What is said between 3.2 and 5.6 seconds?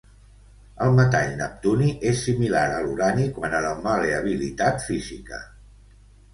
quant a la mal·leabilitat física.